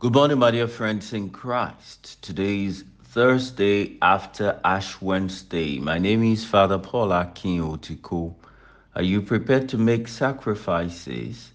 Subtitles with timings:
[0.00, 2.22] Good morning, my dear friends in Christ.
[2.22, 5.80] Today is Thursday after Ash Wednesday.
[5.80, 8.32] My name is Father Paul Akin Otiko.
[8.94, 11.50] Are you prepared to make sacrifices?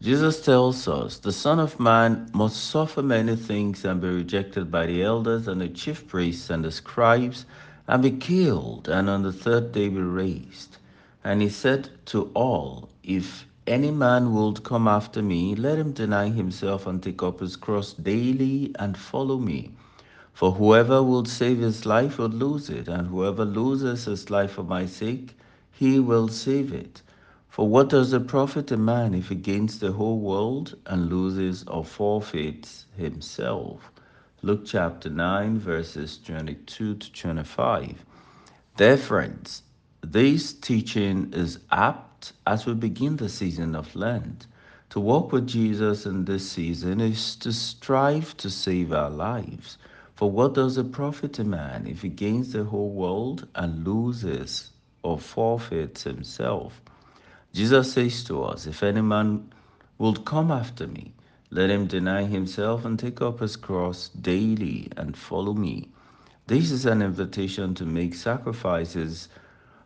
[0.00, 4.86] Jesus tells us the Son of Man must suffer many things and be rejected by
[4.86, 7.44] the elders and the chief priests and the scribes
[7.88, 10.76] and be killed and on the third day be raised.
[11.24, 16.28] And he said to all, If any man would come after me, let him deny
[16.28, 19.72] himself and take up his cross daily and follow me.
[20.32, 24.64] For whoever will save his life will lose it, and whoever loses his life for
[24.64, 25.36] my sake,
[25.70, 27.02] he will save it.
[27.48, 31.64] For what does it profit a man if he gains the whole world and loses
[31.64, 33.90] or forfeits himself?
[34.42, 38.04] Luke chapter 9, verses 22 to 25.
[38.76, 39.62] Dear friends,
[40.02, 44.46] this teaching is apt as we begin the season of Lent.
[44.90, 49.78] To walk with Jesus in this season is to strive to save our lives.
[50.14, 54.70] For what does it profit a man if he gains the whole world and loses
[55.02, 56.80] or forfeits himself?
[57.52, 59.52] Jesus says to us, If any man
[59.98, 61.12] will come after me,
[61.50, 65.88] let him deny himself and take up his cross daily and follow me.
[66.46, 69.28] This is an invitation to make sacrifices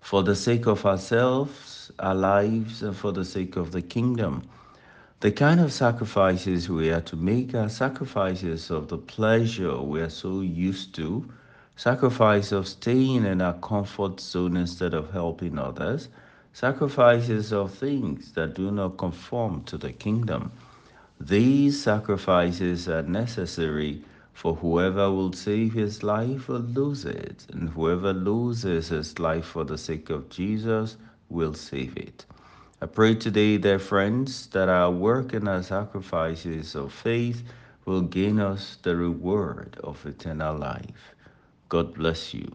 [0.00, 4.42] for the sake of ourselves, our lives, and for the sake of the kingdom.
[5.20, 10.10] The kind of sacrifices we are to make are sacrifices of the pleasure we are
[10.10, 11.28] so used to,
[11.76, 16.08] sacrifice of staying in our comfort zone instead of helping others,
[16.52, 20.50] sacrifices of things that do not conform to the kingdom.
[21.20, 24.02] These sacrifices are necessary
[24.40, 29.64] for whoever will save his life will lose it, and whoever loses his life for
[29.64, 30.96] the sake of Jesus
[31.28, 32.24] will save it.
[32.80, 37.42] I pray today, dear friends, that our work and our sacrifices of faith
[37.84, 41.14] will gain us the reward of eternal life.
[41.68, 42.50] God bless you.